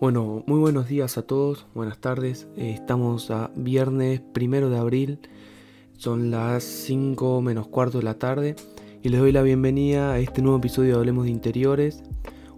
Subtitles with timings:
[0.00, 2.48] Bueno, muy buenos días a todos, buenas tardes.
[2.56, 5.20] Eh, estamos a viernes primero de abril,
[5.96, 8.56] son las 5 menos cuarto de la tarde
[9.02, 12.02] y les doy la bienvenida a este nuevo episodio de Hablemos de Interiores.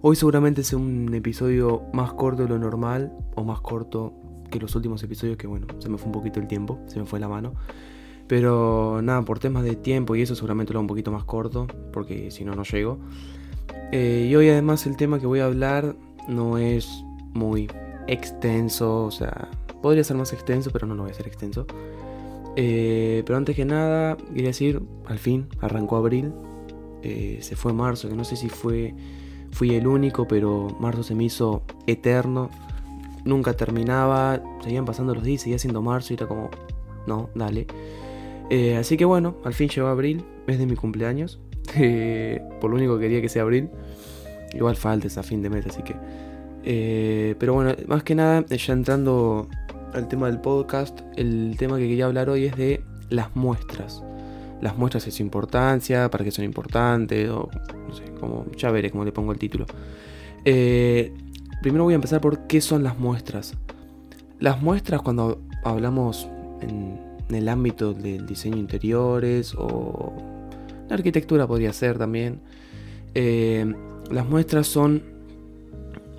[0.00, 4.14] Hoy seguramente sea un episodio más corto de lo normal o más corto
[4.50, 7.04] que los últimos episodios, que bueno, se me fue un poquito el tiempo, se me
[7.04, 7.52] fue la mano.
[8.28, 11.66] Pero nada, por temas de tiempo y eso seguramente lo hago un poquito más corto,
[11.92, 12.98] porque si no, no llego.
[13.92, 15.94] Eh, y hoy además el tema que voy a hablar
[16.28, 17.04] no es
[17.36, 17.68] muy
[18.06, 19.48] extenso, o sea,
[19.82, 21.66] podría ser más extenso, pero no, no voy a ser extenso.
[22.56, 26.32] Eh, pero antes que nada, quería decir, al fin, arrancó abril,
[27.02, 28.94] eh, se fue marzo, que no sé si fue,
[29.52, 32.50] fui el único, pero marzo se me hizo eterno,
[33.24, 36.50] nunca terminaba, seguían pasando los días, seguía siendo marzo y era como,
[37.06, 37.66] no, dale.
[38.48, 41.40] Eh, así que bueno, al fin llegó abril, mes de mi cumpleaños,
[42.60, 43.68] por lo único que quería que sea abril,
[44.54, 45.94] igual falta a fin de mes, así que...
[46.68, 49.48] Eh, pero bueno, más que nada, ya entrando
[49.94, 54.02] al tema del podcast, el tema que quería hablar hoy es de las muestras.
[54.60, 57.48] Las muestras es su importancia, para qué son importantes, o
[57.88, 59.64] no sé, como, ya veré cómo le pongo el título.
[60.44, 61.14] Eh,
[61.62, 63.54] primero voy a empezar por qué son las muestras.
[64.40, 66.28] Las muestras cuando hablamos
[66.62, 66.98] en,
[67.30, 70.12] el ámbito del diseño interiores o
[70.88, 72.40] la arquitectura podría ser también.
[73.14, 73.72] Eh,
[74.10, 75.15] las muestras son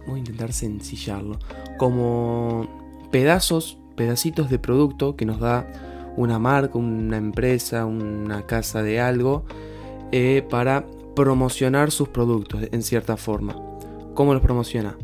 [0.07, 1.37] voy a intentar sencillarlo,
[1.77, 2.67] como
[3.11, 5.67] pedazos, pedacitos de producto que nos da
[6.15, 9.45] una marca, una empresa, una casa de algo,
[10.11, 13.55] eh, para promocionar sus productos en cierta forma.
[14.13, 14.95] ¿Cómo los promociona?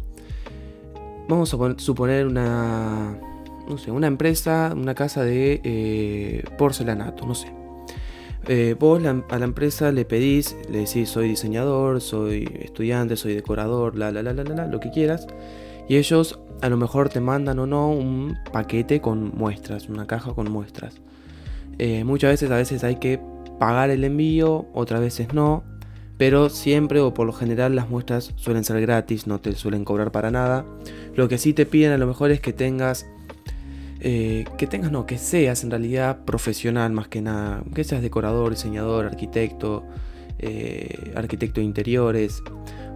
[1.27, 3.17] Vamos a suponer una,
[3.67, 7.62] no sé, una empresa, una casa de eh, porcelanato, no sé.
[8.47, 13.97] Eh, vos a la empresa le pedís, le decís soy diseñador, soy estudiante, soy decorador,
[13.97, 15.27] la la la la la, lo que quieras.
[15.87, 20.33] Y ellos a lo mejor te mandan o no un paquete con muestras, una caja
[20.33, 21.01] con muestras.
[21.77, 23.19] Eh, muchas veces a veces hay que
[23.59, 25.63] pagar el envío, otras veces no.
[26.17, 30.11] Pero siempre o por lo general las muestras suelen ser gratis, no te suelen cobrar
[30.11, 30.65] para nada.
[31.15, 33.07] Lo que sí te piden a lo mejor es que tengas
[34.05, 38.51] eh, que tengas, no, que seas en realidad profesional más que nada, que seas decorador,
[38.51, 39.83] diseñador, arquitecto,
[40.39, 42.43] eh, arquitecto de interiores,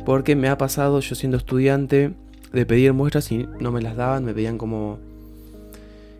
[0.05, 2.13] porque me ha pasado yo siendo estudiante
[2.51, 4.99] de pedir muestras y no me las daban, me pedían como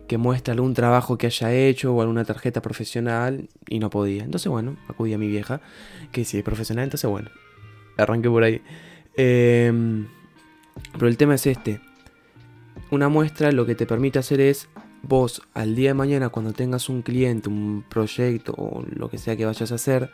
[0.08, 4.24] que muestre algún trabajo que haya hecho o alguna tarjeta profesional y no podía.
[4.24, 5.60] Entonces, bueno, acudí a mi vieja,
[6.12, 7.28] que si es profesional, entonces, bueno,
[7.98, 8.62] arranqué por ahí.
[9.16, 10.06] Em,
[10.94, 11.80] pero el tema es este.
[12.90, 14.68] Una muestra lo que te permite hacer es
[15.02, 19.36] vos al día de mañana cuando tengas un cliente, un proyecto o lo que sea
[19.36, 20.10] que vayas a hacer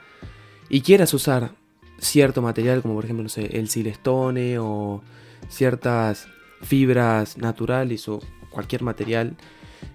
[0.68, 1.52] y quieras usar
[1.98, 5.02] cierto material como por ejemplo no sé, el silestone o
[5.48, 6.28] ciertas
[6.62, 9.36] fibras naturales o cualquier material,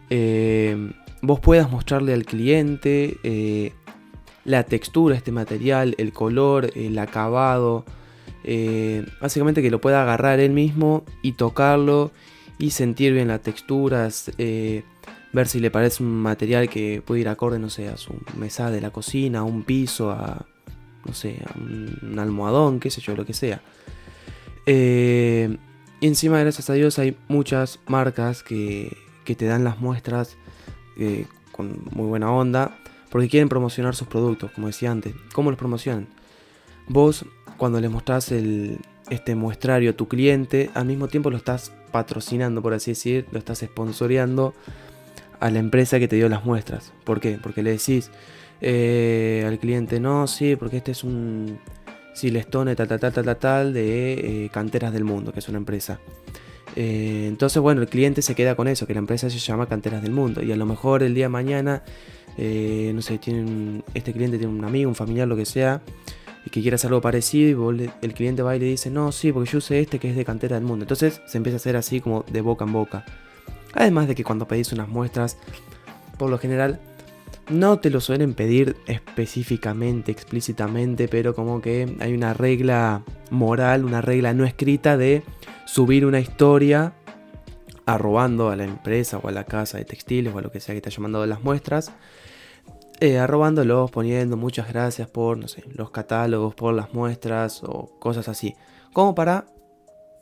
[0.10, 0.92] eh,
[1.22, 3.74] vos puedas mostrarle al cliente eh,
[4.46, 7.86] la textura de este material, el color, el acabado,
[8.44, 12.12] eh, básicamente que lo pueda agarrar él mismo y tocarlo
[12.59, 14.84] y sentir bien las texturas, eh,
[15.31, 18.70] ver si le parece un material que puede ir acorde, no sé, a su mesa
[18.70, 20.46] de la cocina, a un piso, a,
[21.06, 23.62] no sé, a un, almohadón, qué sé yo, lo que sea.
[24.66, 25.58] Eh,
[26.02, 30.36] y encima, gracias a Dios, hay muchas marcas que, que te dan las muestras
[30.98, 32.78] eh, con muy buena onda,
[33.09, 35.16] porque quieren promocionar sus productos, como decía antes.
[35.34, 36.08] ¿Cómo los promocionan?
[36.90, 37.25] Vos,
[37.58, 42.62] cuando le mostrás el, este muestrario a tu cliente, al mismo tiempo lo estás patrocinando,
[42.62, 44.54] por así decir, lo estás sponsoreando
[45.40, 46.92] a la empresa que te dio las muestras.
[47.04, 47.40] ¿Por qué?
[47.42, 48.12] Porque le decís
[48.62, 51.60] eh, al cliente, no, sí, porque este es un
[52.14, 56.00] Silestone tal, tal, tal, tal, tal de eh, Canteras del Mundo, que es una empresa.
[56.76, 60.02] Eh, entonces, bueno, el cliente se queda con eso, que la empresa se llama Canteras
[60.02, 60.44] del Mundo.
[60.44, 61.84] Y a lo mejor el día de mañana,
[62.38, 63.20] no sé,
[63.94, 65.81] este cliente tiene un amigo, un familiar, lo que sea,
[66.45, 69.50] y que quieras algo parecido y el cliente va y le dice, no, sí, porque
[69.51, 70.83] yo usé este que es de cantera del mundo.
[70.83, 73.06] Entonces se empieza a hacer así como de boca en boca.
[73.74, 75.38] Además de que cuando pedís unas muestras,
[76.18, 76.80] por lo general,
[77.50, 84.01] no te lo suelen pedir específicamente, explícitamente, pero como que hay una regla moral, una
[84.01, 85.24] regla no escrita de
[85.65, 86.94] subir una historia
[87.86, 90.75] arrobando a la empresa o a la casa de textiles o a lo que sea
[90.75, 91.91] que te haya mandado las muestras
[93.00, 98.28] eh, arrobándolos, poniendo muchas gracias por, no sé, los catálogos, por las muestras o cosas
[98.28, 98.56] así.
[98.94, 99.46] Como para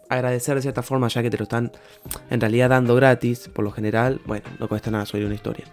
[0.09, 1.71] agradecer de cierta forma, ya que te lo están
[2.29, 5.65] en realidad dando gratis, por lo general, bueno, no cuesta nada subir una historia.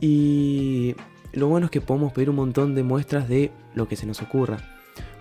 [0.00, 0.94] Y
[1.32, 4.22] lo bueno es que podemos pedir un montón de muestras de lo que se nos
[4.22, 4.58] ocurra.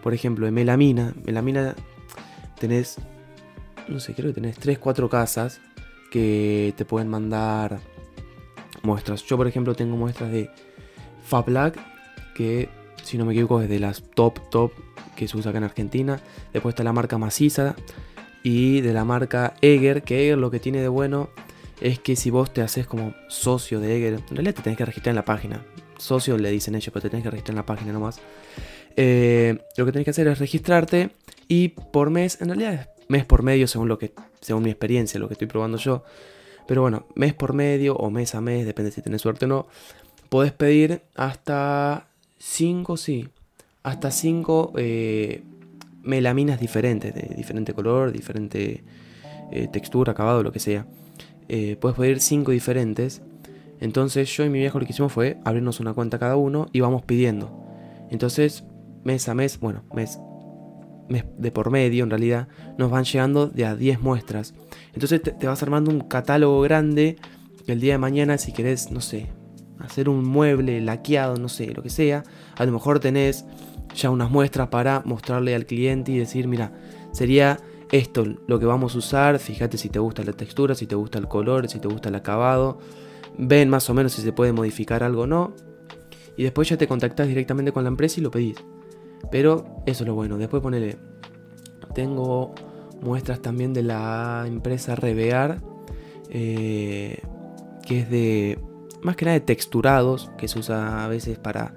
[0.02, 1.14] Por ejemplo, de melamina.
[1.26, 1.76] Melamina
[2.60, 2.98] tenés
[3.90, 5.62] no sé, creo que tenés 3, 4 casas
[6.12, 7.80] que te pueden mandar
[8.84, 9.24] muestras.
[9.24, 10.50] Yo, por ejemplo, tengo muestras de
[11.24, 11.78] FabLac,
[12.36, 12.70] que
[13.04, 14.72] si no me equivoco es de las top, top
[15.16, 16.20] que se usa acá en Argentina.
[16.54, 17.76] Después está la marca Maciza
[18.44, 21.30] y de la marca Eger, que Eger lo que tiene de bueno
[21.82, 24.86] es que si vos te haces como socio de Eger, en realidad te tenés que
[24.86, 25.66] registrar en la página.
[25.98, 28.20] Socio le dicen ellos, pero te tenés que registrar en la página nomás.
[28.96, 31.12] Eh, lo que tenés que hacer es registrarte
[31.48, 35.20] y por mes, en realidad es mes por medio según lo que, según mi experiencia,
[35.20, 36.04] lo que estoy probando yo.
[36.68, 39.68] Pero bueno, mes por medio o mes a mes, depende si tenés suerte o no.
[40.30, 43.30] Podés pedir hasta 5, sí,
[43.84, 45.44] hasta 5 eh,
[46.04, 48.84] melaminas diferentes, de diferente color, diferente
[49.52, 50.86] eh, textura, acabado, lo que sea.
[51.48, 53.22] Eh, puedes pedir 5 diferentes.
[53.80, 56.82] Entonces yo y mi viejo lo que hicimos fue abrirnos una cuenta cada uno y
[56.82, 57.66] vamos pidiendo.
[58.12, 58.64] Entonces,
[59.04, 60.20] mes a mes, bueno, mes
[61.10, 62.48] de por medio, en realidad,
[62.78, 64.54] nos van llegando de a 10 muestras.
[64.94, 67.18] Entonces te, vas armando un catálogo grande
[67.68, 69.28] el día de mañana, si querés, no sé,
[69.80, 72.24] hacer un mueble laqueado, no sé, lo que sea,
[72.58, 73.46] a lo mejor tenés
[73.96, 76.72] ya unas muestras para mostrarle al cliente y decir, mira,
[77.12, 77.60] sería
[77.92, 81.18] esto lo que vamos a usar, fíjate si te gusta la textura, si te gusta
[81.18, 82.80] el color, si te gusta el acabado,
[83.38, 85.56] ven más o menos si se puede modificar algo o no,
[86.38, 88.58] y después ya te contactas directamente con la empresa y lo pedís.
[89.32, 90.38] Pero eso es lo bueno.
[90.38, 90.98] Después ponele.
[91.94, 92.54] Tengo
[93.02, 95.58] muestras también de la empresa Revear.
[96.30, 97.22] Eh,
[97.86, 98.60] que es de.
[99.02, 100.32] Más que nada de texturados.
[100.38, 101.74] Que se usa a veces para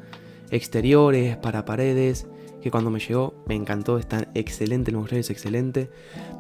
[0.51, 2.27] exteriores, para paredes.
[2.61, 3.99] Que cuando me llegó me encantó.
[3.99, 4.91] Está excelente.
[4.91, 5.91] El muestrario es excelente.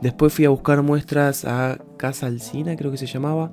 [0.00, 3.52] Después fui a buscar muestras a Casa Alcina, creo que se llamaba.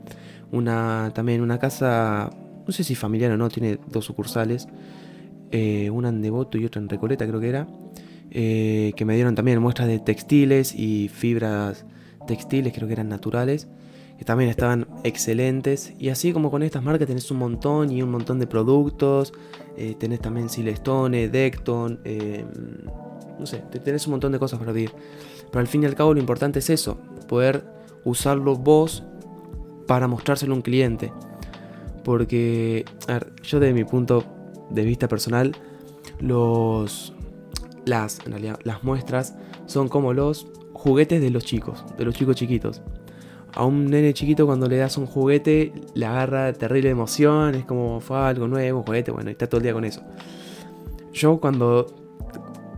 [0.52, 1.12] Una.
[1.14, 2.30] También una casa.
[2.66, 3.50] No sé si familiar o no.
[3.50, 4.68] Tiene dos sucursales
[5.52, 7.68] eh, una en Devoto y otra en Recoleta creo que era,
[8.30, 11.86] eh, que me dieron también muestras de textiles y fibras
[12.28, 13.68] textiles, creo que eran naturales,
[14.19, 15.94] que también estaban excelentes.
[15.98, 19.31] Y así como con estas marcas tenés un montón y un montón de productos,
[19.77, 22.01] eh, tenés también Silestone, Decton,
[23.39, 24.92] no sé, tenés un montón de cosas para pedir.
[25.50, 27.00] Pero al fin y al cabo lo importante es eso,
[27.30, 27.66] poder
[28.04, 29.06] usarlo vos
[29.88, 31.13] para mostrárselo a un cliente.
[32.04, 34.25] Porque, a ver, yo de mi punto
[34.69, 35.56] de vista personal,
[36.19, 37.13] los,
[37.86, 38.19] las,
[38.63, 42.81] las muestras son como los juguetes de los chicos, de los chicos chiquitos.
[43.56, 48.00] A un nene chiquito cuando le das un juguete le agarra terrible emoción, es como
[48.00, 50.01] fue algo nuevo, un juguete, bueno, está todo el día con eso.
[51.13, 51.88] Yo cuando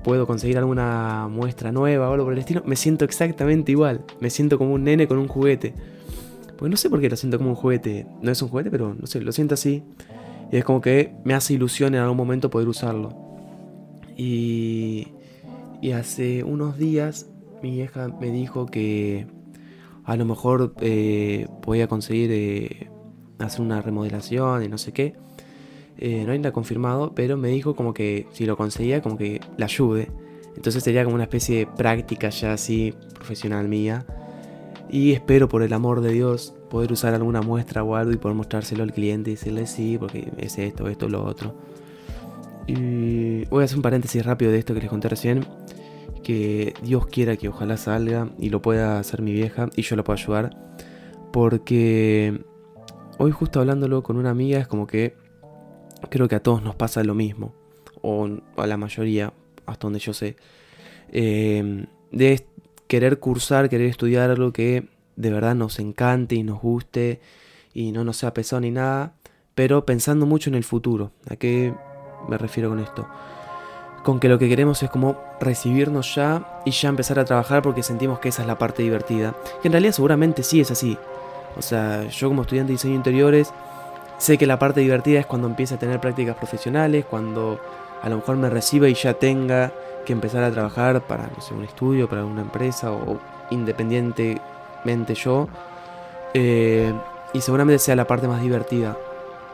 [0.04, 4.02] puedo conseguir alguna muestra nueva o algo por el estilo, me siento exactamente igual.
[4.20, 5.74] Me siento como un nene con un juguete.
[6.58, 8.06] Pues no sé por qué lo siento como un juguete.
[8.22, 9.84] No es un juguete, pero no sé, lo siento así.
[10.52, 13.14] Y es como que me hace ilusión en algún momento poder usarlo.
[14.18, 15.10] Y,
[15.82, 17.28] y hace unos días
[17.62, 19.28] mi vieja me dijo que
[20.04, 22.90] a lo mejor eh, podía conseguir eh,
[23.40, 25.16] hacer una remodelación y no sé qué.
[25.98, 29.66] Eh, no nada confirmado, pero me dijo como que si lo conseguía, como que la
[29.66, 30.10] ayude.
[30.56, 34.06] Entonces sería como una especie de práctica ya así profesional mía.
[34.90, 38.36] Y espero por el amor de Dios poder usar alguna muestra o algo y poder
[38.36, 41.56] mostrárselo al cliente y decirle sí, porque es esto, esto, lo otro.
[42.68, 45.46] Y voy a hacer un paréntesis rápido de esto que les conté recién.
[46.32, 50.06] Que Dios quiera que ojalá salga y lo pueda hacer mi vieja y yo lo
[50.06, 50.58] pueda ayudar.
[51.34, 52.42] Porque
[53.18, 55.18] hoy justo hablándolo con una amiga es como que
[56.10, 57.54] creo que a todos nos pasa lo mismo.
[58.02, 59.34] O a la mayoría,
[59.66, 60.38] hasta donde yo sé.
[61.10, 62.46] Eh, de
[62.88, 67.20] querer cursar, querer estudiar algo que de verdad nos encante y nos guste
[67.74, 69.16] y no nos sea pesado ni nada,
[69.54, 71.12] pero pensando mucho en el futuro.
[71.30, 71.74] ¿A qué
[72.30, 73.06] me refiero con esto?
[74.04, 77.84] Con que lo que queremos es como recibirnos ya y ya empezar a trabajar porque
[77.84, 79.34] sentimos que esa es la parte divertida.
[79.62, 80.98] Que en realidad seguramente sí es así.
[81.58, 83.54] O sea, yo como estudiante de diseño interiores
[84.18, 87.60] sé que la parte divertida es cuando empiece a tener prácticas profesionales, cuando
[88.02, 89.72] a lo mejor me reciba y ya tenga
[90.06, 94.40] que empezar a trabajar para, no sé, un estudio, para una empresa o independiente
[95.16, 95.48] yo.
[96.34, 96.94] Eh,
[97.34, 98.98] y seguramente sea la parte más divertida.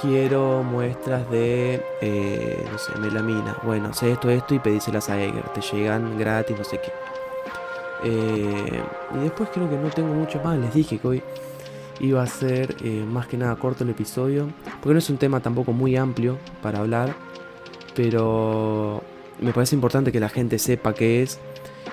[0.00, 3.56] quiero muestras de, eh, no sé, melamina.
[3.62, 5.44] Bueno, sé esto, esto y pedíselas a Eger.
[5.52, 6.92] Te llegan gratis, no sé qué.
[8.04, 8.82] Eh,
[9.14, 10.58] y después creo que no tengo mucho más.
[10.58, 11.22] Les dije que hoy
[12.00, 14.48] iba a ser eh, más que nada corto el episodio.
[14.80, 17.14] Porque no es un tema tampoco muy amplio para hablar.
[17.94, 19.02] Pero
[19.40, 21.40] me parece importante que la gente sepa qué es.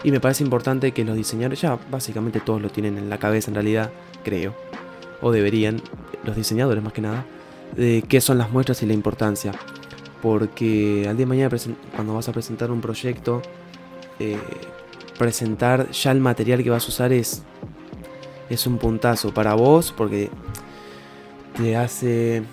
[0.05, 3.49] Y me parece importante que los diseñadores, ya básicamente todos lo tienen en la cabeza
[3.49, 3.91] en realidad,
[4.23, 4.53] creo.
[5.19, 5.81] O deberían,
[6.23, 7.25] los diseñadores más que nada
[7.75, 9.51] de qué son las muestras y la importancia.
[10.21, 11.57] Porque al día de mañana,
[11.95, 13.41] cuando vas a presentar un proyecto,
[14.19, 14.37] eh,
[15.17, 17.41] presentar ya el material que vas a usar es,
[18.47, 20.29] es un puntazo para vos, porque
[21.57, 22.43] te hace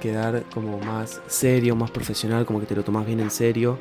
[0.00, 3.78] quedar como más serio, más profesional, como que te lo tomas bien en serio.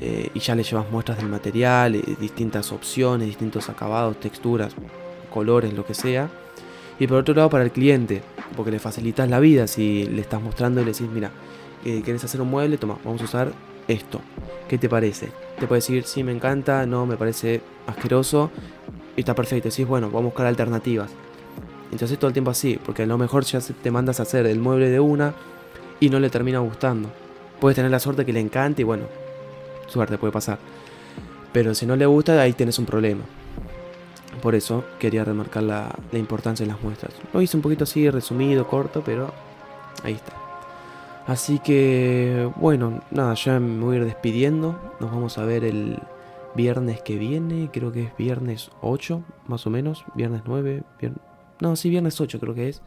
[0.00, 4.74] Eh, y ya le llevas muestras del material, eh, distintas opciones, distintos acabados, texturas,
[5.30, 6.30] colores, lo que sea.
[6.98, 8.22] Y por otro lado, para el cliente,
[8.56, 11.30] porque le facilitas la vida si le estás mostrando y le decís, mira,
[11.84, 12.78] eh, ¿quieres hacer un mueble?
[12.78, 13.52] Toma, vamos a usar
[13.88, 14.20] esto.
[14.68, 15.30] ¿Qué te parece?
[15.58, 18.50] Te puede decir, sí, me encanta, no, me parece asqueroso.
[19.16, 19.68] Está perfecto.
[19.68, 21.10] Decís, bueno, vamos a buscar alternativas.
[21.92, 24.60] Entonces todo el tiempo así, porque a lo mejor ya te mandas a hacer el
[24.60, 25.34] mueble de una
[25.98, 27.10] y no le termina gustando.
[27.60, 29.04] Puedes tener la suerte que le encante y bueno,
[29.90, 30.58] suerte puede pasar.
[31.52, 33.22] Pero si no le gusta, ahí tienes un problema.
[34.42, 37.12] Por eso quería remarcar la, importancia de las muestras.
[37.32, 39.32] Lo hice un poquito así, resumido, corto, pero
[40.02, 40.32] ahí está.
[41.26, 44.96] Así que, bueno, nada, ya me voy a ir despidiendo.
[45.00, 45.98] Nos vamos a ver el
[46.54, 47.70] viernes que viene.
[47.72, 50.04] Creo que es viernes 8, más o menos.
[50.14, 50.82] Viernes 9.
[51.60, 52.82] No, sí, viernes 8 creo que es.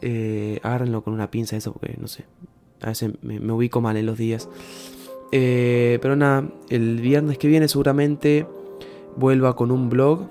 [0.00, 2.24] Eh, con una pinza eso porque no sé.
[2.80, 4.48] A veces me, ubico mal en los días.
[5.32, 8.46] Eh, pero nada, el viernes que viene seguramente
[9.16, 10.28] vuelva con un blog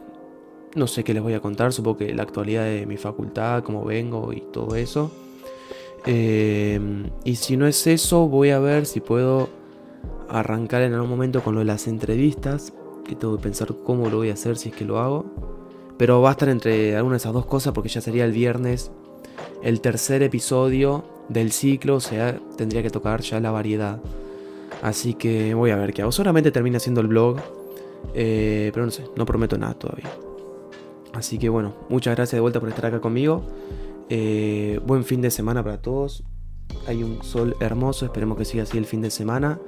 [0.77, 3.83] no sé qué les voy a contar, supongo que la actualidad de mi facultad, cómo
[3.83, 5.11] vengo y todo eso.
[6.05, 6.79] Eh,
[7.23, 9.49] y si no es eso, voy a ver si puedo
[10.29, 12.73] arrancar en algún momento con lo de las entrevistas.
[13.03, 15.25] Que tengo que pensar cómo lo voy a hacer si es que lo hago.
[15.97, 18.91] Pero va a estar entre alguna de esas dos cosas porque ya sería el viernes
[19.63, 21.95] el tercer episodio del ciclo.
[21.95, 23.99] O sea, tendría que tocar ya la variedad.
[24.81, 26.11] Así que voy a ver qué hago.
[26.11, 27.37] Solamente termina siendo el blog.
[28.13, 30.09] Eh, pero no sé, no prometo nada todavía.
[31.13, 33.43] Así que bueno, muchas gracias de vuelta por estar acá conmigo.
[34.09, 36.23] Eh, buen fin de semana para todos.
[36.85, 39.59] Hay un sol hermoso, esperemos que siga así el fin de semana.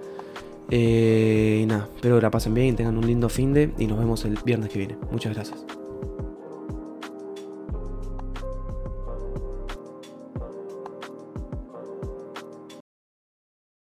[0.70, 3.98] Eh, y nada, espero que la pasen bien tengan un lindo fin de y nos
[3.98, 4.98] vemos el viernes que viene.
[5.12, 5.79] Muchas gracias.